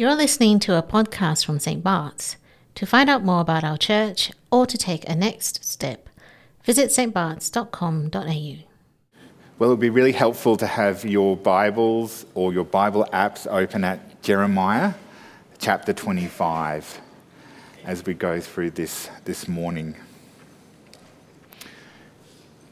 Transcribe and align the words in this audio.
You're 0.00 0.14
listening 0.14 0.60
to 0.60 0.78
a 0.78 0.82
podcast 0.82 1.44
from 1.44 1.58
St. 1.58 1.84
Bart's. 1.84 2.38
To 2.76 2.86
find 2.86 3.10
out 3.10 3.22
more 3.22 3.42
about 3.42 3.64
our 3.64 3.76
church 3.76 4.32
or 4.50 4.64
to 4.64 4.78
take 4.78 5.06
a 5.06 5.14
next 5.14 5.62
step, 5.62 6.08
visit 6.64 6.88
stbarts.com.au. 6.88 8.64
Well, 9.58 9.68
it 9.68 9.72
would 9.74 9.78
be 9.78 9.90
really 9.90 10.12
helpful 10.12 10.56
to 10.56 10.66
have 10.66 11.04
your 11.04 11.36
Bibles 11.36 12.24
or 12.34 12.50
your 12.50 12.64
Bible 12.64 13.06
apps 13.12 13.46
open 13.46 13.84
at 13.84 14.22
Jeremiah 14.22 14.94
chapter 15.58 15.92
25 15.92 16.98
as 17.84 18.06
we 18.06 18.14
go 18.14 18.40
through 18.40 18.70
this 18.70 19.10
this 19.26 19.48
morning. 19.48 19.96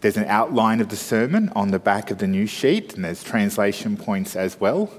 There's 0.01 0.17
an 0.17 0.25
outline 0.29 0.81
of 0.81 0.89
the 0.89 0.97
sermon 0.97 1.53
on 1.55 1.73
the 1.73 1.79
back 1.79 2.11
of 2.11 2.17
the 2.17 2.27
new 2.27 2.47
sheet, 2.47 2.95
and 2.95 3.05
there's 3.05 3.23
translation 3.23 3.99
points 3.99 4.35
as 4.35 4.59
well. 4.59 4.91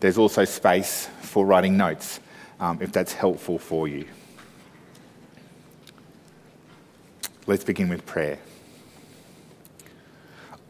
There's 0.00 0.18
also 0.18 0.44
space 0.44 1.08
for 1.20 1.46
writing 1.46 1.76
notes 1.76 2.20
um, 2.60 2.78
if 2.80 2.92
that's 2.92 3.12
helpful 3.12 3.58
for 3.58 3.88
you. 3.88 4.06
Let's 7.46 7.64
begin 7.64 7.88
with 7.88 8.04
prayer. 8.04 8.38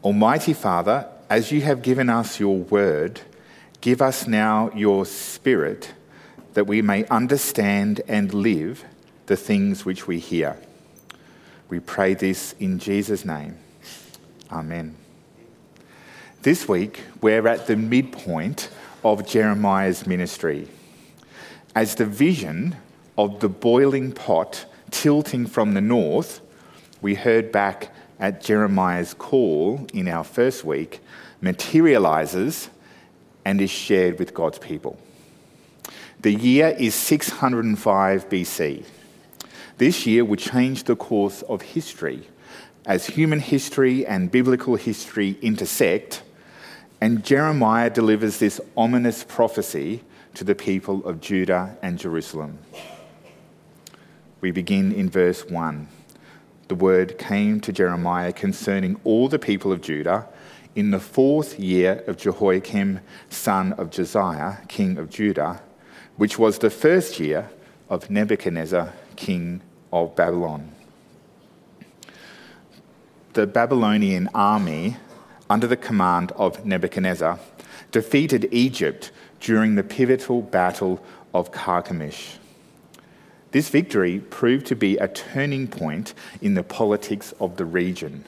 Almighty 0.03 0.53
Father, 0.53 1.07
as 1.29 1.51
you 1.51 1.61
have 1.61 1.81
given 1.81 2.09
us 2.09 2.39
your 2.39 2.57
word, 2.57 3.21
give 3.81 4.01
us 4.01 4.27
now 4.27 4.71
your 4.73 5.05
spirit 5.05 5.93
that 6.53 6.65
we 6.65 6.81
may 6.81 7.05
understand 7.07 8.01
and 8.07 8.33
live 8.33 8.85
the 9.25 9.35
things 9.35 9.85
which 9.85 10.07
we 10.07 10.19
hear. 10.19 10.57
We 11.69 11.79
pray 11.79 12.13
this 12.13 12.53
in 12.59 12.79
Jesus' 12.79 13.25
name. 13.25 13.57
Amen. 14.51 14.95
This 16.43 16.67
week, 16.67 17.01
we're 17.21 17.47
at 17.47 17.67
the 17.67 17.75
midpoint 17.75 18.69
of 19.03 19.27
Jeremiah's 19.27 20.05
ministry. 20.07 20.67
As 21.75 21.95
the 21.95 22.05
vision 22.05 22.75
of 23.17 23.39
the 23.39 23.49
boiling 23.49 24.11
pot 24.11 24.65
tilting 24.91 25.45
from 25.45 25.73
the 25.73 25.81
north, 25.81 26.41
we 27.01 27.15
heard 27.15 27.51
back 27.51 27.93
at 28.19 28.41
Jeremiah's 28.41 29.13
call 29.13 29.85
in 29.93 30.07
our 30.07 30.23
first 30.23 30.63
week, 30.63 30.99
materializes 31.41 32.69
and 33.45 33.61
is 33.61 33.69
shared 33.69 34.19
with 34.19 34.33
God's 34.33 34.59
people. 34.59 34.97
The 36.21 36.33
year 36.33 36.75
is 36.79 36.95
605 36.95 38.29
BC. 38.29 38.85
This 39.77 40.07
year 40.07 40.25
will 40.25 40.35
change 40.35 40.85
the 40.85 40.95
course 40.95 41.43
of 41.43 41.61
history 41.61 42.27
as 42.87 43.05
human 43.05 43.39
history 43.39 44.05
and 44.05 44.31
biblical 44.31 44.75
history 44.75 45.37
intersect 45.41 46.23
and 46.99 47.23
Jeremiah 47.23 47.89
delivers 47.89 48.39
this 48.39 48.59
ominous 48.75 49.23
prophecy 49.23 50.03
to 50.33 50.43
the 50.43 50.55
people 50.55 51.05
of 51.05 51.21
Judah 51.21 51.77
and 51.81 51.97
Jerusalem. 51.97 52.59
We 54.41 54.51
begin 54.51 54.91
in 54.91 55.09
verse 55.09 55.45
1. 55.45 55.87
The 56.67 56.75
word 56.75 57.17
came 57.17 57.59
to 57.61 57.71
Jeremiah 57.71 58.33
concerning 58.33 58.99
all 59.03 59.29
the 59.29 59.39
people 59.39 59.71
of 59.71 59.81
Judah 59.81 60.27
in 60.75 60.91
the 60.91 60.99
fourth 60.99 61.59
year 61.59 62.03
of 62.07 62.17
Jehoiakim, 62.17 62.99
son 63.29 63.73
of 63.73 63.89
Josiah, 63.89 64.57
king 64.67 64.97
of 64.97 65.09
Judah, 65.09 65.61
which 66.17 66.37
was 66.37 66.59
the 66.59 66.69
first 66.69 67.19
year 67.19 67.49
of 67.89 68.09
Nebuchadnezzar, 68.09 68.93
king 69.15 69.61
of 69.93 70.15
Babylon. 70.15 70.71
The 73.33 73.47
Babylonian 73.47 74.29
army 74.33 74.97
under 75.49 75.67
the 75.67 75.77
command 75.77 76.31
of 76.33 76.65
Nebuchadnezzar, 76.65 77.39
defeated 77.91 78.49
Egypt 78.51 79.11
during 79.39 79.75
the 79.75 79.83
pivotal 79.83 80.41
battle 80.41 81.03
of 81.33 81.51
Carchemish. 81.51 82.37
This 83.51 83.69
victory 83.69 84.19
proved 84.19 84.65
to 84.67 84.75
be 84.75 84.97
a 84.97 85.07
turning 85.07 85.67
point 85.67 86.13
in 86.41 86.53
the 86.53 86.63
politics 86.63 87.33
of 87.39 87.55
the 87.57 87.65
region, 87.65 88.25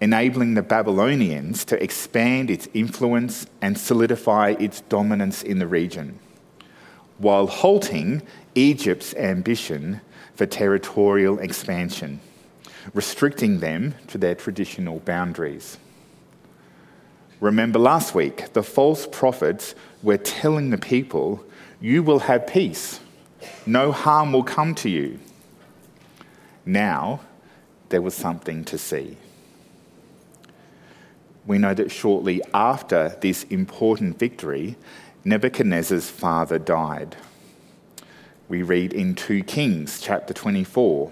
enabling 0.00 0.54
the 0.54 0.62
Babylonians 0.62 1.64
to 1.66 1.82
expand 1.82 2.50
its 2.50 2.68
influence 2.74 3.46
and 3.62 3.78
solidify 3.78 4.54
its 4.60 4.82
dominance 4.82 5.42
in 5.42 5.58
the 5.58 5.66
region, 5.66 6.18
while 7.16 7.46
halting 7.46 8.22
Egypt's 8.54 9.14
ambition 9.14 10.00
for 10.34 10.46
territorial 10.46 11.38
expansion, 11.38 12.20
restricting 12.94 13.60
them 13.60 13.94
to 14.06 14.18
their 14.18 14.34
traditional 14.34 15.00
boundaries. 15.00 15.78
Remember 17.40 17.78
last 17.78 18.14
week, 18.14 18.52
the 18.52 18.62
false 18.62 19.06
prophets 19.06 19.74
were 20.02 20.16
telling 20.16 20.70
the 20.70 20.78
people, 20.78 21.44
You 21.80 22.02
will 22.02 22.20
have 22.20 22.46
peace, 22.46 23.00
no 23.64 23.92
harm 23.92 24.32
will 24.32 24.42
come 24.42 24.74
to 24.76 24.90
you. 24.90 25.20
Now, 26.66 27.20
there 27.90 28.02
was 28.02 28.14
something 28.14 28.64
to 28.66 28.76
see. 28.76 29.16
We 31.46 31.58
know 31.58 31.74
that 31.74 31.90
shortly 31.90 32.42
after 32.52 33.16
this 33.20 33.44
important 33.44 34.18
victory, 34.18 34.76
Nebuchadnezzar's 35.24 36.10
father 36.10 36.58
died. 36.58 37.16
We 38.48 38.62
read 38.62 38.92
in 38.92 39.14
2 39.14 39.44
Kings 39.44 40.00
chapter 40.00 40.34
24. 40.34 41.10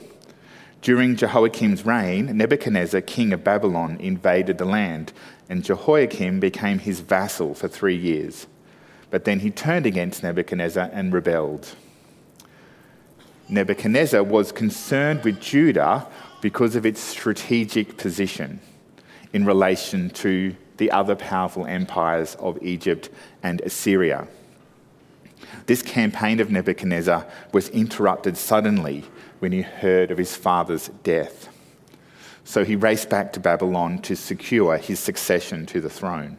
During 0.83 1.17
Jehoiakim's 1.17 1.87
reign, 1.87 2.37
Nebuchadnezzar, 2.37 3.01
king 3.01 3.33
of 3.33 3.43
Babylon, 3.43 3.97
invaded 3.99 4.59
the 4.59 4.65
land 4.65 5.13
and 5.49 5.65
Jehoiakim 5.65 6.41
became 6.41 6.79
his 6.79 7.01
vassal 7.01 7.55
for 7.55 7.69
three 7.69 7.97
years. 7.97 8.47
But 9.11 9.25
then 9.25 9.41
he 9.41 9.51
turned 9.51 9.87
against 9.87 10.23
Nebuchadnezzar 10.23 10.91
and 10.93 11.13
rebelled. 11.13 11.75
Nebuchadnezzar 13.49 14.23
was 14.23 14.51
concerned 14.51 15.23
with 15.23 15.41
Judah 15.41 16.07
because 16.41 16.75
of 16.75 16.85
its 16.85 17.01
strategic 17.01 17.97
position 17.97 18.61
in 19.33 19.45
relation 19.45 20.11
to 20.11 20.55
the 20.79 20.91
other 20.91 21.15
powerful 21.15 21.67
empires 21.67 22.35
of 22.37 22.63
Egypt 22.63 23.09
and 23.43 23.61
Assyria. 23.61 24.27
This 25.67 25.83
campaign 25.83 26.41
of 26.41 26.51
Nebuchadnezzar 26.51 27.27
was 27.53 27.69
interrupted 27.71 28.37
suddenly 28.37 29.05
when 29.39 29.53
he 29.53 29.63
heard 29.63 30.11
of 30.11 30.19
his 30.19 30.37
father's 30.37 30.89
death. 31.03 31.49
So 32.47 32.65
he 32.65 32.77
raced 32.77 33.11
back 33.11 33.33
to 33.33 33.41
Babylon 33.41 33.99
to 34.03 34.15
secure 34.15 34.79
his 34.79 35.01
succession 35.01 35.67
to 35.67 35.81
the 35.81 35.91
throne. 35.91 36.39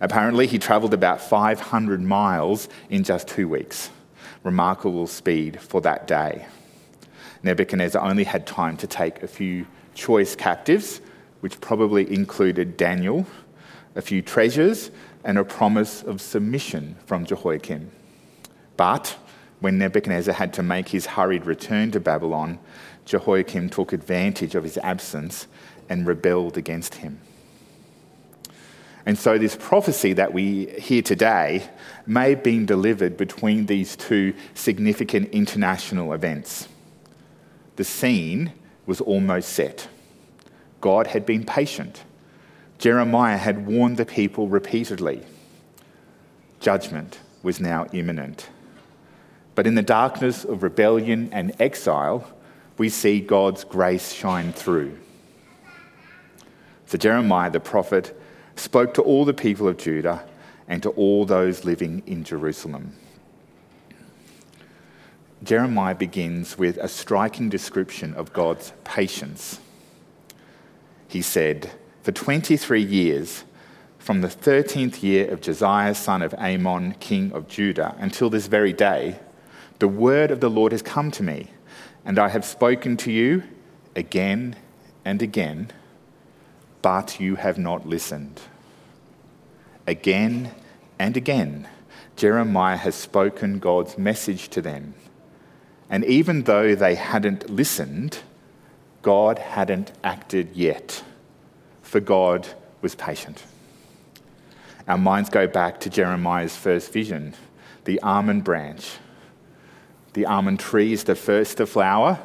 Apparently, 0.00 0.46
he 0.46 0.58
travelled 0.58 0.94
about 0.94 1.20
500 1.20 2.00
miles 2.00 2.66
in 2.88 3.04
just 3.04 3.28
two 3.28 3.46
weeks. 3.46 3.90
Remarkable 4.42 5.06
speed 5.06 5.60
for 5.60 5.82
that 5.82 6.06
day. 6.06 6.46
Nebuchadnezzar 7.42 8.02
only 8.02 8.24
had 8.24 8.46
time 8.46 8.78
to 8.78 8.86
take 8.86 9.22
a 9.22 9.28
few 9.28 9.66
choice 9.94 10.34
captives, 10.34 11.02
which 11.40 11.60
probably 11.60 12.10
included 12.10 12.78
Daniel, 12.78 13.26
a 13.94 14.00
few 14.00 14.22
treasures, 14.22 14.90
and 15.24 15.36
a 15.36 15.44
promise 15.44 16.02
of 16.02 16.22
submission 16.22 16.96
from 17.04 17.26
Jehoiakim. 17.26 17.90
But 18.78 19.14
when 19.60 19.78
Nebuchadnezzar 19.78 20.34
had 20.34 20.52
to 20.54 20.62
make 20.62 20.88
his 20.88 21.06
hurried 21.06 21.46
return 21.46 21.90
to 21.92 22.00
Babylon, 22.00 22.58
Jehoiakim 23.04 23.70
took 23.70 23.92
advantage 23.92 24.54
of 24.54 24.64
his 24.64 24.78
absence 24.78 25.46
and 25.88 26.06
rebelled 26.06 26.56
against 26.56 26.96
him. 26.96 27.20
And 29.06 29.18
so, 29.18 29.38
this 29.38 29.56
prophecy 29.56 30.12
that 30.14 30.32
we 30.32 30.66
hear 30.78 31.02
today 31.02 31.68
may 32.06 32.30
have 32.30 32.42
been 32.42 32.66
delivered 32.66 33.16
between 33.16 33.66
these 33.66 33.96
two 33.96 34.34
significant 34.54 35.30
international 35.30 36.12
events. 36.12 36.68
The 37.76 37.84
scene 37.84 38.52
was 38.86 39.00
almost 39.00 39.50
set. 39.50 39.88
God 40.80 41.08
had 41.08 41.24
been 41.24 41.44
patient. 41.44 42.04
Jeremiah 42.78 43.36
had 43.36 43.66
warned 43.66 43.96
the 43.96 44.06
people 44.06 44.48
repeatedly. 44.48 45.22
Judgment 46.60 47.18
was 47.42 47.58
now 47.60 47.86
imminent. 47.92 48.48
But 49.60 49.66
in 49.66 49.74
the 49.74 49.82
darkness 49.82 50.42
of 50.46 50.62
rebellion 50.62 51.28
and 51.32 51.54
exile, 51.60 52.26
we 52.78 52.88
see 52.88 53.20
God's 53.20 53.62
grace 53.62 54.10
shine 54.10 54.54
through. 54.54 54.96
So 56.86 56.96
Jeremiah 56.96 57.50
the 57.50 57.60
prophet 57.60 58.18
spoke 58.56 58.94
to 58.94 59.02
all 59.02 59.26
the 59.26 59.34
people 59.34 59.68
of 59.68 59.76
Judah 59.76 60.24
and 60.66 60.82
to 60.82 60.88
all 60.92 61.26
those 61.26 61.66
living 61.66 62.02
in 62.06 62.24
Jerusalem. 62.24 62.94
Jeremiah 65.42 65.94
begins 65.94 66.56
with 66.56 66.78
a 66.78 66.88
striking 66.88 67.50
description 67.50 68.14
of 68.14 68.32
God's 68.32 68.72
patience. 68.84 69.60
He 71.06 71.20
said, 71.20 71.70
For 72.02 72.12
23 72.12 72.80
years, 72.80 73.44
from 73.98 74.22
the 74.22 74.28
13th 74.28 75.02
year 75.02 75.30
of 75.30 75.42
Josiah, 75.42 75.94
son 75.94 76.22
of 76.22 76.32
Amon, 76.36 76.94
king 76.94 77.30
of 77.32 77.46
Judah, 77.46 77.94
until 77.98 78.30
this 78.30 78.46
very 78.46 78.72
day, 78.72 79.20
the 79.80 79.88
word 79.88 80.30
of 80.30 80.40
the 80.40 80.50
Lord 80.50 80.72
has 80.72 80.82
come 80.82 81.10
to 81.10 81.22
me 81.22 81.48
and 82.04 82.18
I 82.18 82.28
have 82.28 82.44
spoken 82.44 82.96
to 82.98 83.10
you 83.10 83.42
again 83.96 84.56
and 85.04 85.20
again, 85.22 85.70
but 86.82 87.18
you 87.18 87.36
have 87.36 87.58
not 87.58 87.86
listened. 87.86 88.40
Again 89.86 90.52
and 90.98 91.16
again, 91.16 91.66
Jeremiah 92.14 92.76
has 92.76 92.94
spoken 92.94 93.58
God's 93.58 93.96
message 93.96 94.48
to 94.50 94.60
them. 94.60 94.94
And 95.88 96.04
even 96.04 96.44
though 96.44 96.74
they 96.74 96.94
hadn't 96.94 97.48
listened, 97.48 98.18
God 99.02 99.38
hadn't 99.38 99.92
acted 100.04 100.54
yet, 100.54 101.02
for 101.82 102.00
God 102.00 102.46
was 102.82 102.94
patient. 102.94 103.44
Our 104.86 104.98
minds 104.98 105.30
go 105.30 105.46
back 105.46 105.80
to 105.80 105.90
Jeremiah's 105.90 106.56
first 106.56 106.92
vision 106.92 107.34
the 107.86 107.98
almond 108.02 108.44
branch. 108.44 108.98
The 110.12 110.26
almond 110.26 110.60
tree 110.60 110.92
is 110.92 111.04
the 111.04 111.14
first 111.14 111.58
to 111.58 111.66
flower, 111.66 112.18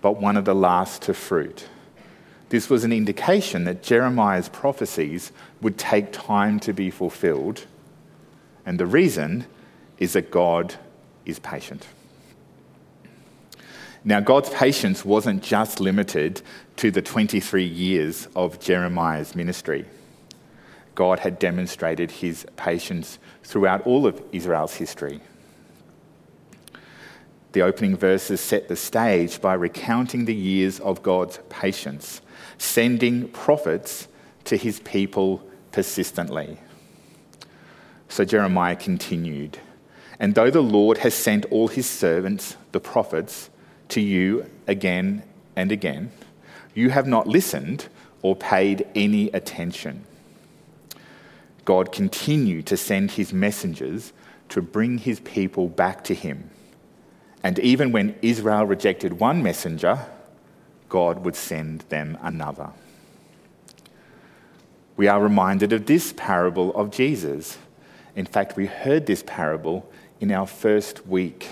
but 0.00 0.20
one 0.20 0.36
of 0.36 0.44
the 0.44 0.54
last 0.54 1.02
to 1.02 1.14
fruit. 1.14 1.68
This 2.48 2.68
was 2.68 2.82
an 2.82 2.92
indication 2.92 3.64
that 3.64 3.82
Jeremiah's 3.82 4.48
prophecies 4.48 5.30
would 5.60 5.78
take 5.78 6.12
time 6.12 6.58
to 6.60 6.72
be 6.72 6.90
fulfilled, 6.90 7.66
and 8.66 8.78
the 8.78 8.86
reason 8.86 9.46
is 9.98 10.14
that 10.14 10.30
God 10.30 10.74
is 11.26 11.38
patient. 11.38 11.86
Now, 14.02 14.20
God's 14.20 14.48
patience 14.50 15.04
wasn't 15.04 15.42
just 15.42 15.78
limited 15.78 16.40
to 16.76 16.90
the 16.90 17.02
23 17.02 17.64
years 17.64 18.28
of 18.34 18.58
Jeremiah's 18.58 19.36
ministry. 19.36 19.84
God 20.94 21.18
had 21.18 21.38
demonstrated 21.38 22.10
his 22.10 22.46
patience 22.56 23.18
throughout 23.44 23.86
all 23.86 24.06
of 24.06 24.20
Israel's 24.32 24.74
history. 24.74 25.20
The 27.52 27.62
opening 27.62 27.96
verses 27.96 28.40
set 28.40 28.68
the 28.68 28.76
stage 28.76 29.40
by 29.40 29.54
recounting 29.54 30.24
the 30.24 30.34
years 30.34 30.78
of 30.80 31.02
God's 31.02 31.40
patience, 31.48 32.20
sending 32.58 33.28
prophets 33.28 34.06
to 34.44 34.56
his 34.56 34.80
people 34.80 35.42
persistently. 35.72 36.58
So 38.08 38.24
Jeremiah 38.24 38.76
continued, 38.76 39.58
And 40.18 40.34
though 40.34 40.50
the 40.50 40.62
Lord 40.62 40.98
has 40.98 41.14
sent 41.14 41.44
all 41.46 41.68
his 41.68 41.88
servants, 41.88 42.56
the 42.72 42.80
prophets, 42.80 43.50
to 43.88 44.00
you 44.00 44.46
again 44.66 45.24
and 45.56 45.72
again, 45.72 46.12
you 46.74 46.90
have 46.90 47.06
not 47.06 47.26
listened 47.26 47.88
or 48.22 48.36
paid 48.36 48.86
any 48.94 49.28
attention. 49.30 50.04
God 51.64 51.92
continued 51.92 52.66
to 52.66 52.76
send 52.76 53.12
his 53.12 53.32
messengers 53.32 54.12
to 54.50 54.62
bring 54.62 54.98
his 54.98 55.20
people 55.20 55.68
back 55.68 56.04
to 56.04 56.14
him. 56.14 56.50
And 57.42 57.58
even 57.58 57.92
when 57.92 58.16
Israel 58.22 58.64
rejected 58.64 59.20
one 59.20 59.42
messenger, 59.42 60.06
God 60.88 61.24
would 61.24 61.36
send 61.36 61.82
them 61.88 62.18
another. 62.20 62.70
We 64.96 65.08
are 65.08 65.22
reminded 65.22 65.72
of 65.72 65.86
this 65.86 66.12
parable 66.12 66.74
of 66.74 66.90
Jesus. 66.90 67.56
In 68.14 68.26
fact, 68.26 68.56
we 68.56 68.66
heard 68.66 69.06
this 69.06 69.22
parable 69.26 69.90
in 70.20 70.30
our 70.30 70.46
first 70.46 71.06
week 71.06 71.48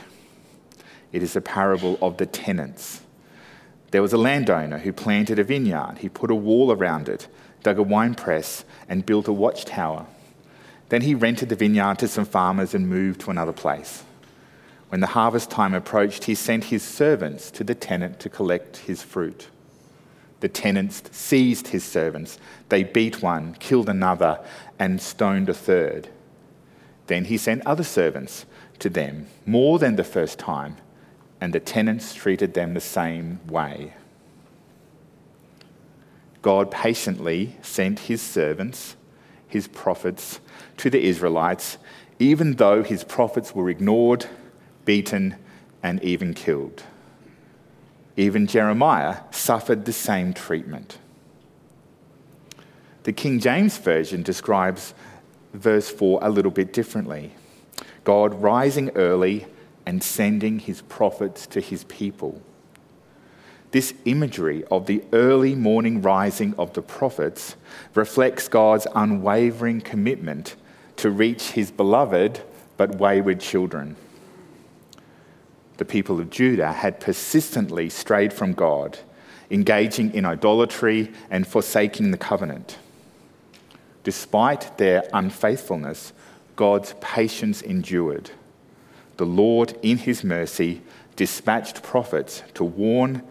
it 1.12 1.22
is 1.22 1.36
a 1.36 1.40
parable 1.40 1.98
of 2.02 2.18
the 2.18 2.26
tenants. 2.26 3.00
There 3.90 4.02
was 4.02 4.12
a 4.12 4.18
landowner 4.18 4.78
who 4.78 4.92
planted 4.92 5.38
a 5.38 5.44
vineyard. 5.44 5.98
He 5.98 6.08
put 6.08 6.30
a 6.30 6.34
wall 6.34 6.70
around 6.70 7.08
it, 7.08 7.28
dug 7.62 7.78
a 7.78 7.82
wine 7.82 8.14
press, 8.14 8.64
and 8.88 9.06
built 9.06 9.28
a 9.28 9.32
watchtower. 9.32 10.06
Then 10.90 11.02
he 11.02 11.14
rented 11.14 11.48
the 11.48 11.56
vineyard 11.56 11.98
to 12.00 12.08
some 12.08 12.26
farmers 12.26 12.74
and 12.74 12.88
moved 12.88 13.20
to 13.22 13.30
another 13.30 13.52
place. 13.52 14.04
When 14.88 15.00
the 15.00 15.08
harvest 15.08 15.50
time 15.50 15.74
approached, 15.74 16.24
he 16.24 16.34
sent 16.34 16.64
his 16.64 16.82
servants 16.82 17.50
to 17.52 17.64
the 17.64 17.74
tenant 17.74 18.20
to 18.20 18.28
collect 18.28 18.78
his 18.78 19.02
fruit. 19.02 19.48
The 20.40 20.48
tenants 20.48 21.02
seized 21.10 21.68
his 21.68 21.84
servants. 21.84 22.38
They 22.68 22.84
beat 22.84 23.22
one, 23.22 23.54
killed 23.54 23.88
another, 23.88 24.40
and 24.78 25.00
stoned 25.00 25.48
a 25.48 25.54
third. 25.54 26.08
Then 27.06 27.26
he 27.26 27.36
sent 27.36 27.66
other 27.66 27.84
servants 27.84 28.46
to 28.78 28.88
them, 28.88 29.26
more 29.44 29.78
than 29.78 29.96
the 29.96 30.04
first 30.04 30.38
time 30.38 30.76
and 31.40 31.52
the 31.52 31.60
tenants 31.60 32.14
treated 32.14 32.54
them 32.54 32.74
the 32.74 32.80
same 32.80 33.40
way. 33.46 33.94
God 36.42 36.70
patiently 36.70 37.56
sent 37.62 38.00
his 38.00 38.22
servants, 38.22 38.96
his 39.46 39.68
prophets, 39.68 40.40
to 40.78 40.90
the 40.90 41.02
Israelites, 41.02 41.78
even 42.18 42.54
though 42.54 42.82
his 42.82 43.04
prophets 43.04 43.54
were 43.54 43.70
ignored, 43.70 44.26
beaten, 44.88 45.36
and 45.82 46.02
even 46.02 46.32
killed. 46.32 46.82
Even 48.16 48.46
Jeremiah 48.46 49.18
suffered 49.30 49.84
the 49.84 49.92
same 49.92 50.32
treatment. 50.32 50.96
The 53.02 53.12
King 53.12 53.38
James 53.38 53.76
Version 53.76 54.22
describes 54.22 54.94
verse 55.52 55.90
4 55.90 56.20
a 56.22 56.30
little 56.30 56.50
bit 56.50 56.72
differently. 56.72 57.32
God 58.04 58.40
rising 58.40 58.88
early 58.94 59.46
and 59.84 60.02
sending 60.02 60.58
his 60.58 60.80
prophets 60.80 61.46
to 61.48 61.60
his 61.60 61.84
people. 61.84 62.40
This 63.72 63.92
imagery 64.06 64.64
of 64.70 64.86
the 64.86 65.04
early 65.12 65.54
morning 65.54 66.00
rising 66.00 66.54
of 66.56 66.72
the 66.72 66.80
prophets 66.80 67.56
reflects 67.94 68.48
God's 68.48 68.86
unwavering 68.94 69.82
commitment 69.82 70.56
to 70.96 71.10
reach 71.10 71.50
his 71.50 71.70
beloved 71.70 72.40
but 72.78 72.94
wayward 72.94 73.40
children. 73.40 73.94
The 75.78 75.84
people 75.84 76.20
of 76.20 76.30
Judah 76.30 76.72
had 76.72 77.00
persistently 77.00 77.88
strayed 77.88 78.32
from 78.32 78.52
God, 78.52 78.98
engaging 79.50 80.12
in 80.12 80.24
idolatry 80.24 81.12
and 81.30 81.46
forsaking 81.46 82.10
the 82.10 82.18
covenant. 82.18 82.78
Despite 84.04 84.76
their 84.78 85.08
unfaithfulness, 85.12 86.12
God's 86.56 86.94
patience 87.00 87.62
endured 87.62 88.30
the 89.18 89.26
Lord, 89.26 89.76
in 89.82 89.98
his 89.98 90.24
mercy, 90.24 90.80
dispatched 91.16 91.82
prophets 91.82 92.42
to 92.54 92.64
warn, 92.64 93.22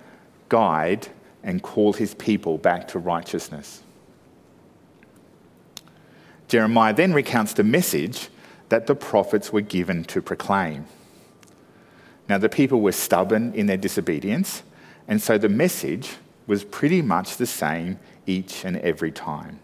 guide, 0.50 1.08
and 1.44 1.64
call 1.64 1.94
his 1.94 2.14
people 2.14 2.58
back 2.58 2.90
to 2.90 3.00
righteousness. 3.00 3.82
Jeremiah 6.50 6.94
then 6.94 7.14
recounts 7.14 7.54
the 7.54 7.64
message 7.64 8.28
that 8.70 8.86
the 8.86 8.96
prophets 8.96 9.52
were 9.52 9.62
given 9.62 10.04
to 10.06 10.22
proclaim. 10.22 10.86
Now, 12.30 12.38
the 12.38 12.50
people 12.50 12.82
were 12.82 12.92
stubborn 12.92 13.54
in 13.54 13.68
their 13.68 13.78
disobedience, 13.78 14.64
and 15.08 15.22
so 15.22 15.38
the 15.38 15.50
message 15.50 16.16
was 16.46 16.64
pretty 16.64 17.02
much 17.02 17.38
the 17.38 17.46
same 17.46 18.00
each 18.26 18.66
and 18.66 18.78
every 18.78 19.12
time. 19.12 19.60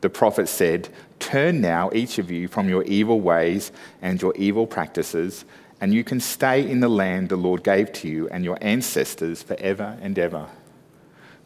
The 0.00 0.10
prophet 0.10 0.48
said, 0.48 0.88
Turn 1.18 1.60
now, 1.60 1.90
each 1.92 2.18
of 2.18 2.30
you, 2.30 2.48
from 2.48 2.68
your 2.68 2.82
evil 2.84 3.20
ways 3.20 3.72
and 4.02 4.20
your 4.20 4.34
evil 4.36 4.66
practices, 4.66 5.44
and 5.80 5.92
you 5.92 6.04
can 6.04 6.20
stay 6.20 6.68
in 6.68 6.80
the 6.80 6.88
land 6.88 7.28
the 7.28 7.36
Lord 7.36 7.62
gave 7.62 7.92
to 7.94 8.08
you 8.08 8.28
and 8.28 8.44
your 8.44 8.58
ancestors 8.60 9.42
forever 9.42 9.98
and 10.00 10.18
ever. 10.18 10.46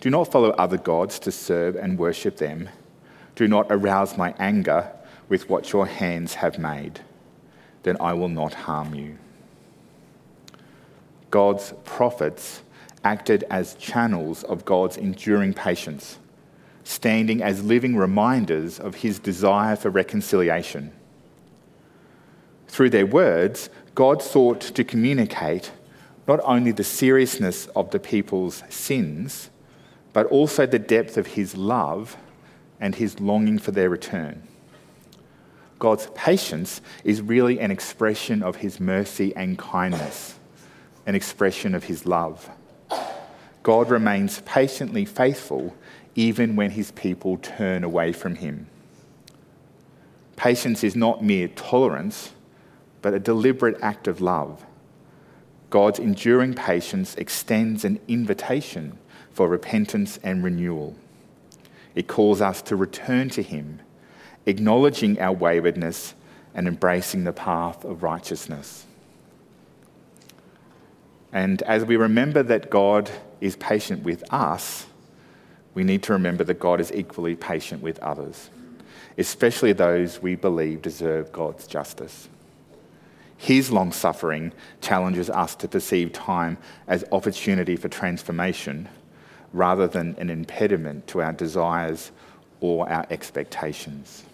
Do 0.00 0.10
not 0.10 0.30
follow 0.30 0.50
other 0.50 0.78
gods 0.78 1.18
to 1.20 1.32
serve 1.32 1.76
and 1.76 1.98
worship 1.98 2.36
them. 2.38 2.68
Do 3.34 3.46
not 3.46 3.66
arouse 3.70 4.16
my 4.16 4.34
anger 4.38 4.90
with 5.28 5.48
what 5.48 5.72
your 5.72 5.86
hands 5.86 6.34
have 6.34 6.58
made. 6.58 7.00
Then 7.82 7.96
I 8.00 8.14
will 8.14 8.28
not 8.28 8.54
harm 8.54 8.94
you. 8.94 9.18
God's 11.30 11.72
prophets 11.84 12.62
acted 13.04 13.44
as 13.50 13.74
channels 13.74 14.42
of 14.44 14.64
God's 14.64 14.96
enduring 14.96 15.54
patience 15.54 16.18
standing 16.90 17.40
as 17.40 17.62
living 17.62 17.94
reminders 17.96 18.80
of 18.80 18.96
his 18.96 19.20
desire 19.20 19.76
for 19.76 19.90
reconciliation. 19.90 20.90
Through 22.66 22.90
their 22.90 23.06
words, 23.06 23.70
God 23.94 24.20
sought 24.20 24.60
to 24.60 24.82
communicate 24.82 25.70
not 26.26 26.40
only 26.42 26.72
the 26.72 26.84
seriousness 26.84 27.66
of 27.76 27.92
the 27.92 28.00
people's 28.00 28.64
sins, 28.68 29.50
but 30.12 30.26
also 30.26 30.66
the 30.66 30.80
depth 30.80 31.16
of 31.16 31.28
his 31.28 31.56
love 31.56 32.16
and 32.80 32.96
his 32.96 33.20
longing 33.20 33.58
for 33.58 33.70
their 33.70 33.88
return. 33.88 34.42
God's 35.78 36.08
patience 36.14 36.80
is 37.04 37.22
really 37.22 37.60
an 37.60 37.70
expression 37.70 38.42
of 38.42 38.56
his 38.56 38.80
mercy 38.80 39.34
and 39.36 39.56
kindness, 39.56 40.39
an 41.06 41.14
expression 41.14 41.74
of 41.74 41.84
his 41.84 42.06
love. 42.06 42.50
God 43.62 43.90
remains 43.90 44.40
patiently 44.44 45.04
faithful 45.04 45.74
even 46.14 46.56
when 46.56 46.70
his 46.70 46.90
people 46.92 47.36
turn 47.36 47.84
away 47.84 48.12
from 48.12 48.36
him. 48.36 48.66
Patience 50.36 50.82
is 50.82 50.96
not 50.96 51.22
mere 51.22 51.48
tolerance, 51.48 52.32
but 53.02 53.14
a 53.14 53.18
deliberate 53.18 53.78
act 53.82 54.08
of 54.08 54.20
love. 54.20 54.64
God's 55.68 55.98
enduring 55.98 56.54
patience 56.54 57.14
extends 57.14 57.84
an 57.84 58.00
invitation 58.08 58.98
for 59.30 59.48
repentance 59.48 60.18
and 60.22 60.42
renewal. 60.42 60.96
It 61.94 62.08
calls 62.08 62.40
us 62.40 62.62
to 62.62 62.76
return 62.76 63.30
to 63.30 63.42
Him, 63.42 63.80
acknowledging 64.46 65.20
our 65.20 65.32
waywardness 65.32 66.14
and 66.54 66.66
embracing 66.66 67.24
the 67.24 67.32
path 67.32 67.84
of 67.84 68.02
righteousness. 68.02 68.86
And 71.32 71.62
as 71.62 71.84
we 71.84 71.96
remember 71.96 72.42
that 72.42 72.70
God 72.70 73.10
is 73.40 73.56
patient 73.56 74.02
with 74.02 74.24
us, 74.32 74.86
we 75.74 75.84
need 75.84 76.02
to 76.04 76.12
remember 76.12 76.44
that 76.44 76.58
God 76.58 76.80
is 76.80 76.92
equally 76.92 77.36
patient 77.36 77.82
with 77.82 77.98
others. 78.00 78.50
especially 79.18 79.72
those 79.72 80.22
we 80.22 80.34
believe 80.34 80.82
deserve 80.82 81.30
God's 81.30 81.66
justice. 81.66 82.28
His 83.36 83.70
long 83.70 83.92
suffering 83.92 84.52
challenges 84.80 85.30
us 85.30 85.54
to 85.56 85.68
perceive 85.68 86.12
time 86.12 86.58
as 86.86 87.04
opportunity 87.12 87.76
for 87.76 87.88
transformation 87.88 88.88
rather 89.52 89.86
than 89.86 90.14
an 90.18 90.30
impediment 90.30 91.06
to 91.08 91.20
our 91.22 91.32
desires 91.32 92.12
or 92.60 92.88
our 92.88 93.06
expectations. 93.10 94.24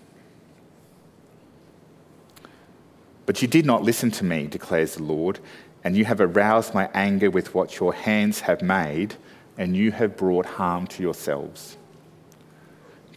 But 3.25 3.43
you 3.43 3.49
did 3.49 3.67
not 3.67 3.83
listen 3.83 4.11
to 4.12 4.25
me, 4.25 4.47
declares 4.47 4.95
the 4.95 5.03
Lord, 5.03 5.41
and 5.87 5.97
you 5.97 6.05
have 6.05 6.21
aroused 6.21 6.75
my 6.75 6.90
anger 6.95 7.31
with 7.31 7.55
what 7.55 7.78
your 7.78 7.95
hands 7.95 8.40
have 8.40 8.61
made, 8.61 9.14
and 9.57 9.76
you 9.76 9.93
have 9.93 10.16
brought 10.16 10.45
harm 10.45 10.85
to 10.85 11.00
yourselves. 11.00 11.76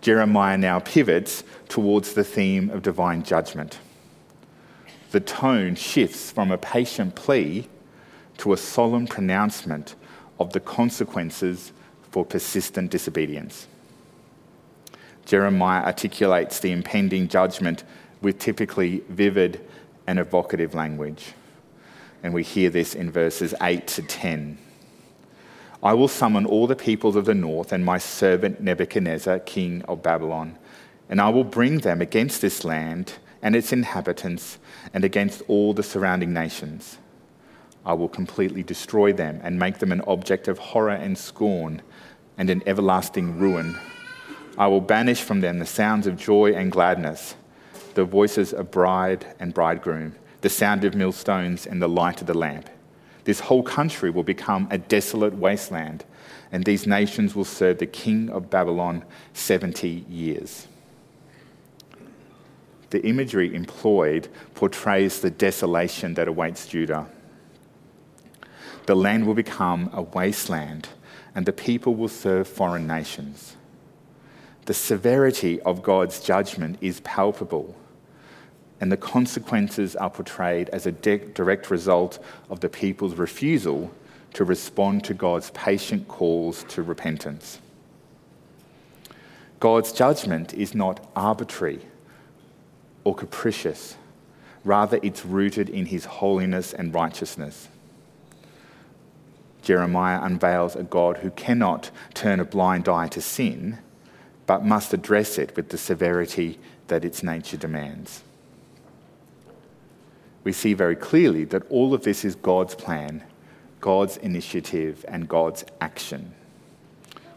Jeremiah 0.01 0.55
now 0.55 0.77
pivots 0.77 1.43
towards 1.67 2.13
the 2.13 2.23
theme 2.23 2.69
of 2.69 2.83
divine 2.83 3.23
judgment 3.23 3.79
the 5.09 5.19
tone 5.19 5.73
shifts 5.73 6.29
from 6.29 6.51
a 6.51 6.59
patient 6.59 7.15
plea 7.15 7.67
to 8.37 8.53
a 8.53 8.57
solemn 8.57 9.07
pronouncement 9.07 9.95
of 10.39 10.53
the 10.53 10.59
consequences 10.59 11.71
for 12.11 12.23
persistent 12.23 12.91
disobedience. 12.91 13.65
Jeremiah 15.25 15.83
articulates 15.83 16.59
the 16.59 16.71
impending 16.71 17.27
judgment 17.27 17.83
with 18.21 18.37
typically 18.37 19.01
vivid 19.09 19.59
and 20.05 20.19
evocative 20.19 20.75
language. 20.75 21.33
And 22.23 22.33
we 22.33 22.43
hear 22.43 22.69
this 22.69 22.95
in 22.95 23.11
verses 23.11 23.53
8 23.61 23.87
to 23.87 24.01
10. 24.01 24.57
I 25.81 25.93
will 25.93 26.09
summon 26.09 26.45
all 26.45 26.67
the 26.67 26.75
peoples 26.75 27.15
of 27.15 27.25
the 27.25 27.33
north 27.33 27.71
and 27.71 27.85
my 27.85 27.97
servant 27.97 28.59
Nebuchadnezzar, 28.59 29.39
king 29.39 29.81
of 29.83 30.03
Babylon, 30.03 30.57
and 31.09 31.21
I 31.21 31.29
will 31.29 31.45
bring 31.45 31.79
them 31.79 32.01
against 32.01 32.41
this 32.41 32.65
land 32.65 33.13
and 33.41 33.55
its 33.55 33.71
inhabitants 33.71 34.57
and 34.93 35.05
against 35.05 35.41
all 35.47 35.73
the 35.73 35.83
surrounding 35.83 36.33
nations. 36.33 36.97
I 37.85 37.93
will 37.93 38.09
completely 38.09 38.61
destroy 38.61 39.13
them 39.13 39.39
and 39.41 39.57
make 39.57 39.79
them 39.79 39.93
an 39.93 40.01
object 40.01 40.49
of 40.49 40.59
horror 40.59 40.91
and 40.91 41.17
scorn 41.17 41.81
and 42.37 42.49
an 42.49 42.61
everlasting 42.65 43.39
ruin. 43.39 43.77
I 44.57 44.67
will 44.67 44.81
banish 44.81 45.21
from 45.21 45.39
them 45.39 45.59
the 45.59 45.65
sounds 45.65 46.07
of 46.07 46.17
joy 46.17 46.53
and 46.53 46.71
gladness, 46.71 47.35
the 47.93 48.03
voices 48.03 48.51
of 48.53 48.69
bride 48.69 49.25
and 49.39 49.53
bridegroom, 49.53 50.15
the 50.41 50.49
sound 50.49 50.83
of 50.83 50.95
millstones 50.95 51.65
and 51.65 51.81
the 51.81 51.89
light 51.89 52.21
of 52.21 52.27
the 52.27 52.37
lamp. 52.37 52.69
This 53.23 53.41
whole 53.41 53.63
country 53.63 54.09
will 54.09 54.23
become 54.23 54.67
a 54.71 54.77
desolate 54.77 55.33
wasteland, 55.33 56.05
and 56.51 56.63
these 56.63 56.87
nations 56.87 57.35
will 57.35 57.45
serve 57.45 57.79
the 57.79 57.85
king 57.85 58.29
of 58.29 58.49
Babylon 58.49 59.03
70 59.33 60.05
years 60.09 60.67
the 62.89 63.05
imagery 63.05 63.53
employed 63.53 64.27
portrays 64.55 65.21
the 65.21 65.29
desolation 65.29 66.15
that 66.15 66.27
awaits 66.27 66.67
Judah. 66.67 67.07
The 68.85 68.95
land 68.95 69.27
will 69.27 69.35
become 69.35 69.89
a 69.93 70.01
wasteland, 70.01 70.89
and 71.35 71.45
the 71.45 71.53
people 71.53 71.95
will 71.95 72.07
serve 72.07 72.47
foreign 72.47 72.87
nations. 72.87 73.55
The 74.65 74.73
severity 74.73 75.61
of 75.61 75.83
God's 75.83 76.21
judgment 76.21 76.77
is 76.81 76.99
palpable, 77.01 77.75
and 78.81 78.91
the 78.91 78.97
consequences 78.97 79.95
are 79.95 80.09
portrayed 80.09 80.69
as 80.69 80.85
a 80.85 80.91
de- 80.91 81.17
direct 81.17 81.69
result 81.69 82.19
of 82.49 82.59
the 82.61 82.69
people's 82.69 83.15
refusal 83.15 83.91
to 84.33 84.43
respond 84.43 85.03
to 85.03 85.13
God's 85.13 85.49
patient 85.51 86.07
calls 86.07 86.63
to 86.69 86.83
repentance. 86.83 87.59
God's 89.59 89.91
judgment 89.91 90.53
is 90.53 90.73
not 90.73 91.05
arbitrary 91.15 91.81
or 93.03 93.15
capricious. 93.15 93.95
Rather, 94.63 94.99
it's 95.03 95.25
rooted 95.25 95.69
in 95.69 95.87
his 95.87 96.05
holiness 96.05 96.73
and 96.73 96.93
righteousness. 96.93 97.67
Jeremiah 99.61 100.21
unveils 100.21 100.75
a 100.75 100.83
God 100.83 101.17
who 101.17 101.31
cannot 101.31 101.91
turn 102.13 102.39
a 102.39 102.45
blind 102.45 102.87
eye 102.87 103.07
to 103.09 103.21
sin, 103.21 103.79
but 104.45 104.65
must 104.65 104.93
address 104.93 105.37
it 105.37 105.55
with 105.55 105.69
the 105.69 105.77
severity 105.77 106.57
that 106.87 107.03
its 107.03 107.21
nature 107.21 107.57
demands. 107.57 108.23
We 110.43 110.51
see 110.51 110.73
very 110.73 110.95
clearly 110.95 111.43
that 111.45 111.69
all 111.69 111.93
of 111.93 112.03
this 112.03 112.23
is 112.23 112.35
God's 112.35 112.75
plan, 112.75 113.23
God's 113.81 114.17
initiative, 114.17 115.05
and 115.07 115.27
God's 115.27 115.65
action. 115.81 116.33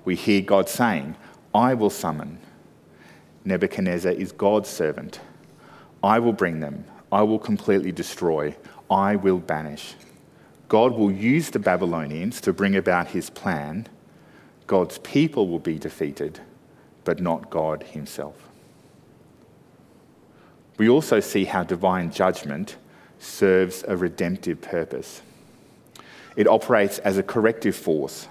We 0.04 0.14
hear 0.14 0.40
God 0.40 0.68
saying, 0.68 1.16
I 1.54 1.75
will 1.75 1.90
summon. 1.90 2.38
Nebuchadnezzar 3.44 4.12
is 4.12 4.32
God's 4.32 4.68
servant 4.68 5.21
I 6.02 6.18
will 6.18 6.32
bring 6.32 6.61
them. 6.61 6.85
I 7.11 7.23
will 7.23 7.38
completely 7.38 7.92
destroy. 7.92 8.56
I 8.90 9.16
will 9.16 9.38
banish. 9.38 9.94
God 10.68 10.94
will 10.94 11.12
use 11.12 11.50
the 11.50 11.59
Babylonians 11.59 12.40
to 12.40 12.52
bring 12.52 12.75
about 12.75 13.09
his 13.09 13.30
plan. 13.30 13.87
God's 14.66 14.99
people 14.99 15.49
will 15.49 15.59
be 15.59 15.78
defeated, 15.78 16.40
but 17.04 17.21
not 17.21 17.50
God 17.50 17.82
himself. 17.82 18.49
We 20.78 20.88
also 20.88 21.21
see 21.21 21.44
how 21.44 21.62
divine 21.62 22.11
judgment 22.11 22.76
serves 23.22 23.84
a 23.86 23.96
redemptive 23.96 24.60
purpose. 24.60 25.22
It 26.36 26.46
operates 26.46 26.98
as 27.00 27.18
a 27.18 27.22
corrective 27.22 27.76
force, 27.76 28.26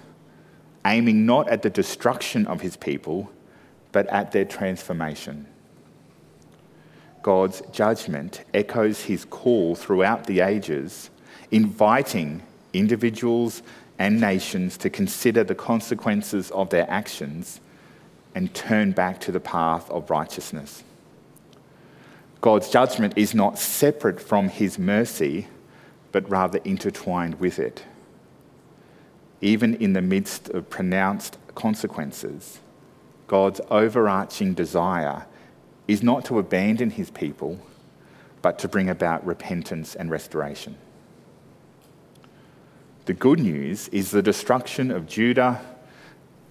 aiming 0.85 1.25
not 1.25 1.47
at 1.47 1.61
the 1.61 1.69
destruction 1.69 2.45
of 2.47 2.61
his 2.61 2.75
people, 2.75 3.31
but 3.91 4.07
at 4.07 4.31
their 4.31 4.45
transformation. 4.45 5.45
God's 7.21 7.61
judgment 7.71 8.43
echoes 8.53 9.03
his 9.03 9.25
call 9.25 9.75
throughout 9.75 10.25
the 10.25 10.41
ages, 10.41 11.09
inviting 11.51 12.41
individuals 12.73 13.61
and 13.99 14.19
nations 14.19 14.77
to 14.77 14.89
consider 14.89 15.43
the 15.43 15.55
consequences 15.55 16.49
of 16.51 16.69
their 16.69 16.89
actions 16.89 17.61
and 18.33 18.53
turn 18.53 18.91
back 18.91 19.19
to 19.21 19.31
the 19.31 19.39
path 19.39 19.89
of 19.91 20.09
righteousness. 20.09 20.83
God's 22.41 22.69
judgment 22.69 23.13
is 23.15 23.35
not 23.35 23.59
separate 23.59 24.19
from 24.19 24.49
his 24.49 24.79
mercy, 24.79 25.47
but 26.11 26.27
rather 26.27 26.59
intertwined 26.65 27.39
with 27.39 27.59
it. 27.59 27.85
Even 29.41 29.75
in 29.75 29.93
the 29.93 30.01
midst 30.01 30.49
of 30.49 30.69
pronounced 30.69 31.37
consequences, 31.53 32.59
God's 33.27 33.61
overarching 33.69 34.55
desire 34.55 35.27
is 35.87 36.01
not 36.01 36.25
to 36.25 36.39
abandon 36.39 36.89
his 36.89 37.11
people, 37.11 37.59
but 38.41 38.57
to 38.59 38.67
bring 38.67 38.89
about 38.89 39.25
repentance 39.25 39.95
and 39.95 40.09
restoration. 40.09 40.75
The 43.05 43.13
good 43.13 43.39
news 43.39 43.87
is 43.89 44.11
the 44.11 44.21
destruction 44.21 44.89
of 44.89 45.07
Judah, 45.07 45.61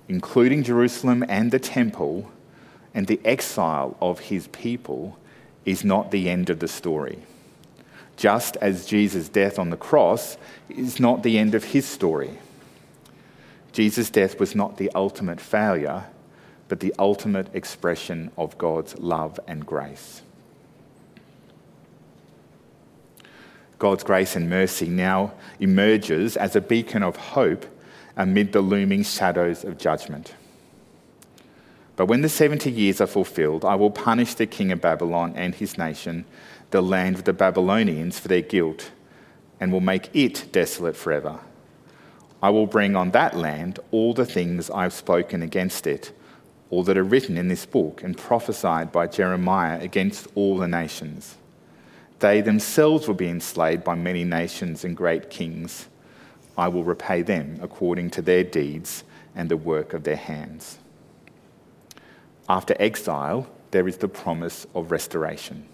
including 0.09 0.63
Jerusalem 0.63 1.25
and 1.29 1.51
the 1.51 1.59
temple, 1.59 2.31
and 2.95 3.09
the 3.09 3.21
exile 3.25 3.97
of 4.01 4.21
his 4.21 4.47
people 4.49 5.17
is 5.65 5.85
not 5.85 6.11
the 6.11 6.29
end 6.29 6.51
of 6.51 6.61
the 6.61 6.69
story. 6.69 7.19
Just 8.17 8.57
as 8.57 8.87
Jesus' 8.87 9.29
death 9.29 9.59
on 9.59 9.71
the 9.71 9.77
cross 9.77 10.37
is 10.69 11.01
not 11.01 11.23
the 11.23 11.39
end 11.39 11.55
of 11.55 11.65
his 11.65 11.87
story. 11.87 12.39
Jesus' 13.73 14.11
death 14.11 14.39
was 14.39 14.55
not 14.55 14.77
the 14.77 14.91
ultimate 14.95 15.41
failure, 15.41 16.05
but 16.69 16.81
the 16.81 16.95
ultimate 16.99 17.55
expression 17.55 18.31
of 18.37 18.59
God's 18.59 18.99
love 18.99 19.41
and 19.47 19.65
grace. 19.65 20.23
God's 23.79 24.05
grace 24.05 24.37
and 24.37 24.51
mercy 24.51 24.89
now 24.89 25.33
emerges 25.59 26.37
as 26.37 26.55
a 26.55 26.61
beacon 26.61 27.03
of 27.03 27.17
hope 27.17 27.65
amid 28.17 28.53
the 28.53 28.61
looming 28.61 29.03
shadows 29.03 29.65
of 29.65 29.79
judgment. 29.79 30.35
But 32.01 32.07
when 32.07 32.23
the 32.23 32.31
70 32.31 32.71
years 32.71 33.03
are 33.03 33.07
fulfilled, 33.07 33.63
I 33.63 33.75
will 33.75 33.91
punish 33.91 34.33
the 34.33 34.47
king 34.47 34.73
of 34.73 34.81
Babylon 34.81 35.35
and 35.37 35.55
his 35.55 35.77
nation, 35.77 36.25
the 36.71 36.81
land 36.81 37.17
of 37.17 37.25
the 37.25 37.35
Babylonians, 37.35 38.19
for 38.19 38.29
their 38.29 38.41
guilt, 38.41 38.91
and 39.61 39.71
will 39.71 39.83
make 39.83 40.09
it 40.15 40.47
desolate 40.51 40.97
forever. 40.97 41.41
I 42.43 42.49
will 42.49 42.67
bring 42.67 42.97
on 42.97 43.11
that 43.11 43.37
land 43.37 43.81
all 43.91 44.15
the 44.15 44.25
things 44.25 44.71
I've 44.71 44.95
spoken 44.95 45.43
against 45.43 45.87
it 45.87 46.13
all 46.71 46.83
that 46.85 46.97
are 46.97 47.05
written 47.05 47.37
in 47.37 47.49
this 47.49 47.67
book 47.67 48.03
and 48.03 48.17
prophesied 48.17 48.91
by 48.91 49.07
Jeremiah 49.07 49.79
against 49.79 50.27
all 50.35 50.57
the 50.57 50.69
nations. 50.69 51.37
They 52.21 52.41
themselves 52.41 53.09
will 53.09 53.15
be 53.15 53.29
enslaved 53.29 53.85
by 53.85 53.95
many 53.95 54.25
nations 54.25 54.85
and 54.85 54.97
great 54.97 55.29
kings. 55.29 55.87
I 56.57 56.69
will 56.69 56.83
repay 56.83 57.21
them 57.21 57.59
according 57.61 58.09
to 58.13 58.23
their 58.23 58.43
deeds 58.43 59.05
and 59.35 59.51
the 59.51 59.59
work 59.59 59.93
of 59.93 60.05
their 60.05 60.17
hands. 60.17 60.79
After 62.51 62.75
exile, 62.81 63.47
there 63.71 63.87
is 63.87 63.99
the 63.99 64.09
promise 64.09 64.67
of 64.75 64.91
restoration. 64.91 65.69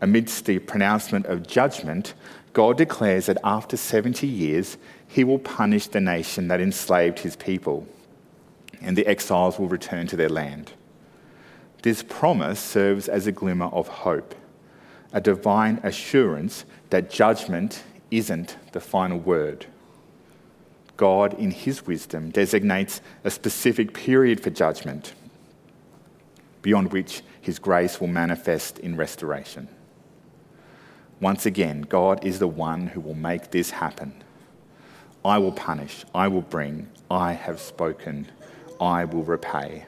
Amidst 0.00 0.44
the 0.46 0.58
pronouncement 0.58 1.26
of 1.26 1.46
judgment, 1.46 2.14
God 2.52 2.76
declares 2.76 3.26
that 3.26 3.38
after 3.44 3.76
70 3.76 4.26
years, 4.26 4.76
he 5.06 5.22
will 5.22 5.38
punish 5.38 5.86
the 5.86 6.00
nation 6.00 6.48
that 6.48 6.60
enslaved 6.60 7.20
his 7.20 7.36
people 7.36 7.86
and 8.80 8.96
the 8.96 9.06
exiles 9.06 9.56
will 9.56 9.68
return 9.68 10.08
to 10.08 10.16
their 10.16 10.28
land. 10.28 10.72
This 11.82 12.02
promise 12.02 12.58
serves 12.58 13.08
as 13.08 13.28
a 13.28 13.32
glimmer 13.32 13.66
of 13.66 13.86
hope, 13.86 14.34
a 15.12 15.20
divine 15.20 15.78
assurance 15.84 16.64
that 16.90 17.08
judgment 17.08 17.84
isn't 18.10 18.56
the 18.72 18.80
final 18.80 19.20
word. 19.20 19.66
God, 20.96 21.34
in 21.34 21.52
His 21.52 21.86
wisdom, 21.86 22.30
designates 22.30 23.00
a 23.22 23.30
specific 23.30 23.94
period 23.94 24.42
for 24.42 24.50
judgment, 24.50 25.14
beyond 26.62 26.92
which 26.92 27.22
His 27.40 27.58
grace 27.58 28.00
will 28.00 28.08
manifest 28.08 28.78
in 28.78 28.96
restoration. 28.96 29.68
Once 31.20 31.46
again, 31.46 31.82
God 31.82 32.24
is 32.24 32.38
the 32.38 32.48
one 32.48 32.88
who 32.88 33.00
will 33.00 33.14
make 33.14 33.50
this 33.50 33.70
happen. 33.70 34.22
I 35.24 35.38
will 35.38 35.52
punish, 35.52 36.04
I 36.14 36.28
will 36.28 36.42
bring, 36.42 36.88
I 37.10 37.32
have 37.32 37.60
spoken, 37.60 38.30
I 38.80 39.04
will 39.04 39.24
repay. 39.24 39.84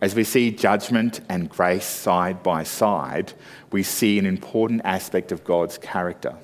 As 0.00 0.14
we 0.14 0.24
see 0.24 0.50
judgment 0.52 1.20
and 1.28 1.50
grace 1.50 1.84
side 1.84 2.42
by 2.42 2.62
side, 2.62 3.32
we 3.72 3.82
see 3.82 4.18
an 4.18 4.26
important 4.26 4.82
aspect 4.84 5.32
of 5.32 5.44
God's 5.44 5.76
character. 5.76 6.36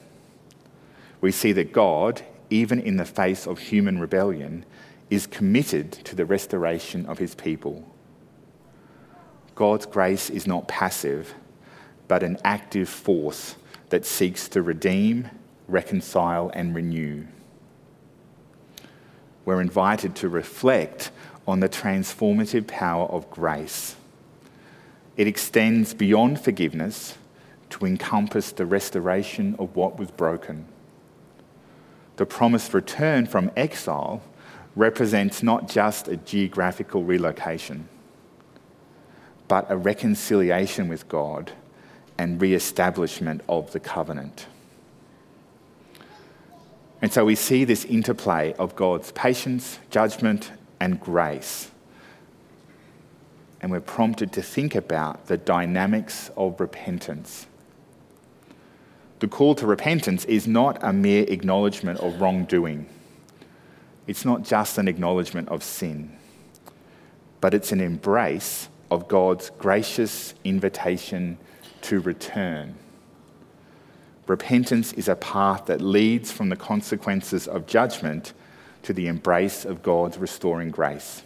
We 1.20 1.30
see 1.30 1.52
that 1.52 1.72
God, 1.72 2.22
even 2.50 2.80
in 2.80 2.96
the 2.96 3.04
face 3.04 3.46
of 3.46 3.58
human 3.58 4.00
rebellion, 4.00 4.66
is 5.08 5.26
committed 5.26 5.92
to 5.92 6.16
the 6.16 6.26
restoration 6.26 7.06
of 7.06 7.18
his 7.18 7.34
people. 7.34 7.93
God's 9.54 9.86
grace 9.86 10.30
is 10.30 10.46
not 10.46 10.68
passive, 10.68 11.34
but 12.08 12.22
an 12.22 12.38
active 12.44 12.88
force 12.88 13.56
that 13.90 14.04
seeks 14.04 14.48
to 14.48 14.62
redeem, 14.62 15.30
reconcile, 15.68 16.50
and 16.54 16.74
renew. 16.74 17.26
We're 19.44 19.60
invited 19.60 20.14
to 20.16 20.28
reflect 20.28 21.10
on 21.46 21.60
the 21.60 21.68
transformative 21.68 22.66
power 22.66 23.06
of 23.06 23.30
grace. 23.30 23.96
It 25.16 25.26
extends 25.26 25.94
beyond 25.94 26.40
forgiveness 26.40 27.16
to 27.70 27.84
encompass 27.84 28.52
the 28.52 28.66
restoration 28.66 29.54
of 29.58 29.76
what 29.76 29.98
was 29.98 30.10
broken 30.10 30.66
the 32.16 32.26
promised 32.26 32.72
return 32.74 33.26
from 33.26 33.50
exile 33.56 34.22
represents 34.76 35.42
not 35.42 35.68
just 35.68 36.08
a 36.08 36.16
geographical 36.16 37.04
relocation, 37.04 37.88
but 39.48 39.70
a 39.70 39.76
reconciliation 39.76 40.88
with 40.88 41.08
God 41.08 41.52
and 42.18 42.40
re 42.40 42.54
establishment 42.54 43.42
of 43.48 43.72
the 43.72 43.80
covenant. 43.80 44.46
And 47.02 47.12
so 47.12 47.24
we 47.24 47.34
see 47.34 47.64
this 47.64 47.84
interplay 47.84 48.54
of 48.54 48.76
God's 48.76 49.12
patience, 49.12 49.78
judgment, 49.90 50.52
and 50.80 50.98
grace. 50.98 51.70
And 53.60 53.70
we're 53.70 53.80
prompted 53.80 54.32
to 54.32 54.42
think 54.42 54.74
about 54.74 55.26
the 55.26 55.36
dynamics 55.36 56.30
of 56.36 56.60
repentance 56.60 57.46
the 59.24 59.28
call 59.28 59.54
to 59.54 59.66
repentance 59.66 60.26
is 60.26 60.46
not 60.46 60.76
a 60.82 60.92
mere 60.92 61.24
acknowledgement 61.28 61.98
of 62.00 62.20
wrongdoing. 62.20 62.86
It's 64.06 64.26
not 64.26 64.42
just 64.42 64.76
an 64.76 64.86
acknowledgement 64.86 65.48
of 65.48 65.62
sin, 65.62 66.14
but 67.40 67.54
it's 67.54 67.72
an 67.72 67.80
embrace 67.80 68.68
of 68.94 69.08
God's 69.08 69.50
gracious 69.58 70.34
invitation 70.44 71.36
to 71.82 71.98
return. 72.00 72.76
Repentance 74.28 74.92
is 74.92 75.08
a 75.08 75.16
path 75.16 75.66
that 75.66 75.80
leads 75.80 76.30
from 76.30 76.48
the 76.48 76.56
consequences 76.56 77.48
of 77.48 77.66
judgment 77.66 78.32
to 78.84 78.92
the 78.92 79.08
embrace 79.08 79.64
of 79.64 79.82
God's 79.82 80.16
restoring 80.16 80.70
grace. 80.70 81.22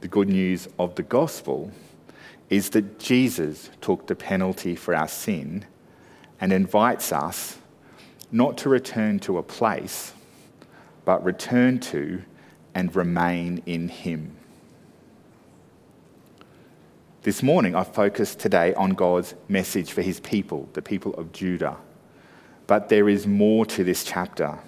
The 0.00 0.08
good 0.08 0.28
news 0.28 0.68
of 0.80 0.96
the 0.96 1.04
gospel 1.04 1.70
is 2.50 2.70
that 2.70 2.98
Jesus 2.98 3.70
took 3.80 4.08
the 4.08 4.16
penalty 4.16 4.74
for 4.74 4.94
our 4.94 5.08
sin 5.08 5.64
and 6.40 6.52
invites 6.52 7.12
us 7.12 7.56
not 8.32 8.58
to 8.58 8.68
return 8.68 9.20
to 9.20 9.38
a 9.38 9.42
place, 9.44 10.12
but 11.04 11.24
return 11.24 11.78
to 11.78 12.22
and 12.74 12.94
remain 12.96 13.62
in 13.64 13.88
Him. 13.88 14.36
This 17.24 17.42
morning, 17.42 17.74
I 17.74 17.84
focused 17.84 18.38
today 18.38 18.74
on 18.74 18.90
God's 18.90 19.34
message 19.48 19.92
for 19.92 20.02
His 20.02 20.20
people, 20.20 20.68
the 20.74 20.82
people 20.82 21.14
of 21.14 21.32
Judah. 21.32 21.78
But 22.66 22.90
there 22.90 23.08
is 23.08 23.26
more 23.26 23.64
to 23.64 23.82
this 23.82 24.04
chapter. 24.04 24.58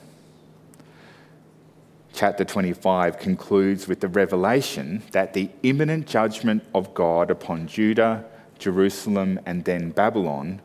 Chapter 2.14 2.46
25 2.46 3.18
concludes 3.18 3.86
with 3.86 4.00
the 4.00 4.08
revelation 4.08 5.02
that 5.12 5.34
the 5.34 5.50
imminent 5.64 6.06
judgment 6.06 6.64
of 6.74 6.94
God 6.94 7.30
upon 7.30 7.66
Judah, 7.66 8.24
Jerusalem, 8.58 9.38
and 9.44 9.66
then 9.66 9.90
Babylon 9.90 10.62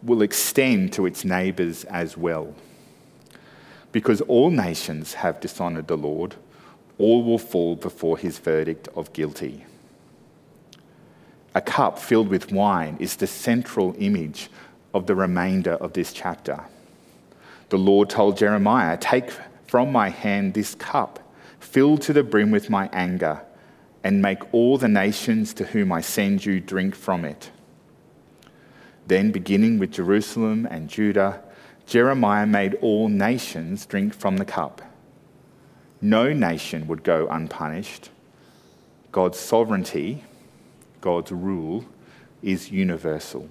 will 0.00 0.22
extend 0.22 0.92
to 0.92 1.06
its 1.06 1.24
neighbours 1.24 1.82
as 1.86 2.16
well. 2.16 2.54
Because 3.90 4.20
all 4.20 4.50
nations 4.50 5.14
have 5.14 5.40
dishonoured 5.40 5.88
the 5.88 5.96
Lord, 5.96 6.36
all 6.98 7.24
will 7.24 7.36
fall 7.36 7.74
before 7.74 8.16
his 8.16 8.38
verdict 8.38 8.86
of 8.94 9.12
guilty. 9.12 9.66
A 11.54 11.60
cup 11.60 11.98
filled 11.98 12.28
with 12.28 12.50
wine 12.50 12.96
is 12.98 13.16
the 13.16 13.26
central 13.26 13.94
image 13.98 14.48
of 14.94 15.06
the 15.06 15.14
remainder 15.14 15.72
of 15.72 15.92
this 15.92 16.12
chapter. 16.12 16.64
The 17.68 17.78
Lord 17.78 18.10
told 18.10 18.36
Jeremiah, 18.36 18.96
Take 18.96 19.30
from 19.66 19.92
my 19.92 20.08
hand 20.08 20.54
this 20.54 20.74
cup, 20.74 21.18
filled 21.60 22.02
to 22.02 22.12
the 22.12 22.22
brim 22.22 22.50
with 22.50 22.70
my 22.70 22.88
anger, 22.92 23.42
and 24.04 24.22
make 24.22 24.52
all 24.52 24.78
the 24.78 24.88
nations 24.88 25.54
to 25.54 25.64
whom 25.64 25.92
I 25.92 26.00
send 26.00 26.44
you 26.44 26.60
drink 26.60 26.94
from 26.94 27.24
it. 27.24 27.50
Then, 29.06 29.30
beginning 29.30 29.78
with 29.78 29.92
Jerusalem 29.92 30.66
and 30.70 30.88
Judah, 30.88 31.42
Jeremiah 31.86 32.46
made 32.46 32.74
all 32.76 33.08
nations 33.08 33.86
drink 33.86 34.14
from 34.14 34.36
the 34.36 34.44
cup. 34.44 34.82
No 36.00 36.32
nation 36.32 36.86
would 36.88 37.04
go 37.04 37.28
unpunished. 37.28 38.10
God's 39.10 39.38
sovereignty, 39.38 40.24
God's 41.02 41.30
rule, 41.30 41.84
is 42.42 42.70
universal. 42.70 43.48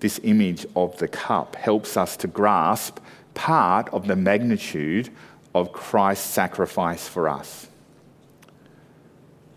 This 0.00 0.20
image 0.22 0.66
of 0.76 0.96
the 0.98 1.08
cup 1.08 1.56
helps 1.56 1.96
us 1.96 2.16
to 2.18 2.28
grasp 2.28 2.98
part 3.34 3.88
of 3.90 4.06
the 4.06 4.16
magnitude 4.16 5.10
of 5.54 5.72
Christ's 5.72 6.30
sacrifice 6.30 7.08
for 7.08 7.28
us. 7.28 7.68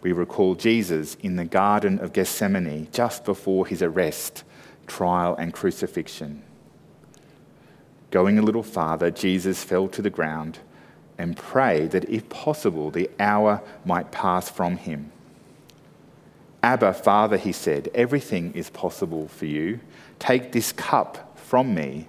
We 0.02 0.14
recall 0.14 0.56
Jesus 0.56 1.16
in 1.16 1.36
the 1.36 1.46
Garden 1.46 2.00
of 2.00 2.14
Gethsemane 2.14 2.88
just 2.92 3.26
before 3.26 3.68
his 3.68 3.82
arrest, 3.82 4.44
trial, 4.88 5.36
and 5.36 5.54
crucifixion. 5.54 6.42
Going 8.12 8.40
a 8.40 8.42
little 8.42 8.64
farther, 8.64 9.12
Jesus 9.12 9.64
fell 9.64 9.88
to 9.90 10.02
the 10.02 10.10
ground 10.10 10.60
and 11.18 11.36
prayed 11.36 11.92
that 11.92 12.10
if 12.10 12.30
possible, 12.30 12.90
the 12.92 13.10
hour 13.20 13.62
might 13.86 14.12
pass 14.12 14.50
from 14.50 14.78
him. 14.78 15.12
Abba, 16.62 16.94
Father, 16.94 17.38
he 17.38 17.52
said, 17.52 17.90
everything 17.94 18.54
is 18.54 18.70
possible 18.70 19.28
for 19.28 19.46
you. 19.46 19.80
Take 20.20 20.52
this 20.52 20.72
cup 20.72 21.38
from 21.38 21.74
me, 21.74 22.08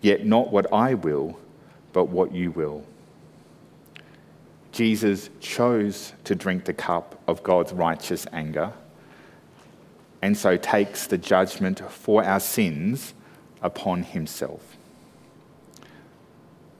yet 0.00 0.26
not 0.26 0.50
what 0.50 0.72
I 0.72 0.94
will, 0.94 1.38
but 1.92 2.06
what 2.06 2.32
you 2.32 2.50
will. 2.50 2.84
Jesus 4.72 5.30
chose 5.40 6.12
to 6.24 6.34
drink 6.34 6.64
the 6.64 6.74
cup 6.74 7.20
of 7.26 7.42
God's 7.42 7.72
righteous 7.72 8.26
anger 8.32 8.72
and 10.22 10.36
so 10.36 10.56
takes 10.56 11.06
the 11.06 11.18
judgment 11.18 11.80
for 11.90 12.24
our 12.24 12.40
sins 12.40 13.14
upon 13.62 14.02
himself. 14.02 14.76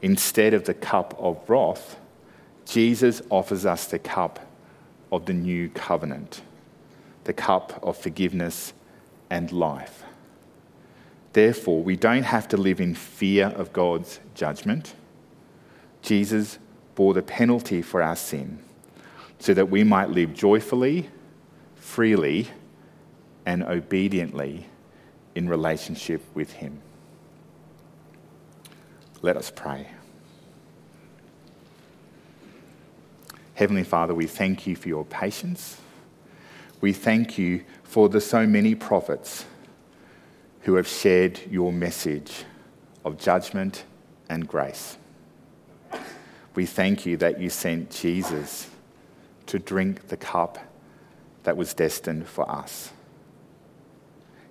Instead 0.03 0.53
of 0.53 0.65
the 0.65 0.75
cup 0.75 1.15
of 1.19 1.49
wrath, 1.49 1.97
Jesus 2.65 3.23
offers 3.31 3.65
us 3.65 3.87
the 3.87 3.99
cup 3.99 4.41
of 5.13 5.27
the 5.27 5.33
new 5.33 5.69
covenant, 5.69 6.43
the 7.27 7.33
cup 7.33 7.79
of 7.83 7.97
forgiveness 7.97 8.73
and 9.29 9.51
life. 9.51 10.05
Therefore, 11.33 11.83
we 11.83 11.97
don't 11.97 12.23
have 12.23 12.49
to 12.49 12.57
live 12.57 12.81
in 12.81 12.95
fear 12.95 13.49
of 13.49 13.73
God's 13.73 14.21
judgment. 14.35 14.95
Jesus 16.03 16.59
bore 16.95 17.15
the 17.15 17.23
penalty 17.23 17.83
for 17.83 18.01
our 18.01 18.17
sin 18.17 18.61
so 19.39 19.53
that 19.53 19.69
we 19.69 19.85
might 19.85 20.09
live 20.09 20.33
joyfully, 20.33 21.11
freely, 21.75 22.49
and 23.45 23.63
obediently 23.65 24.69
in 25.35 25.49
relationship 25.49 26.23
with 26.33 26.53
Him. 26.53 26.81
Let 29.21 29.37
us 29.37 29.51
pray. 29.55 29.89
Heavenly 33.55 33.85
Father, 33.85 34.15
we 34.15 34.27
thank 34.27 34.67
you 34.67 34.77
for 34.77 34.89
your 34.89 35.05
patience. 35.05 35.81
We 36.81 36.93
thank 36.93 37.39
you 37.39 37.65
for 37.83 38.09
the 38.09 38.21
so 38.21 38.47
many 38.47 38.75
prophets 38.75 39.45
who 40.63 40.75
have 40.75 40.87
shared 40.87 41.41
your 41.51 41.73
message 41.73 42.45
of 43.05 43.19
judgment 43.19 43.85
and 44.29 44.47
grace. 44.47 44.99
We 46.55 46.67
thank 46.67 47.07
you 47.07 47.17
that 47.19 47.41
you 47.41 47.51
sent 47.51 47.91
Jesus 47.91 48.69
to 49.47 49.59
drink 49.59 50.09
the 50.09 50.17
cup 50.17 50.59
that 51.45 51.57
was 51.57 51.75
destined 51.75 52.27
for 52.27 52.51
us. 52.51 52.93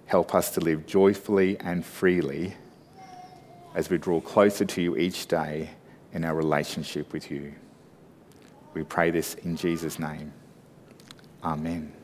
Help 0.05 0.33
us 0.33 0.51
to 0.51 0.61
live 0.61 0.85
joyfully 0.85 1.59
and 1.59 1.85
freely 1.85 2.55
as 3.73 3.89
we 3.89 3.97
draw 3.97 4.21
closer 4.21 4.65
to 4.65 4.81
you 4.81 4.95
each 4.95 5.27
day 5.27 5.71
in 6.13 6.23
our 6.23 6.35
relationship 6.35 7.11
with 7.11 7.29
you. 7.29 7.53
We 8.73 8.83
pray 8.83 9.11
this 9.11 9.33
in 9.35 9.57
Jesus' 9.57 9.99
name. 9.99 10.31
Amen. 11.43 11.94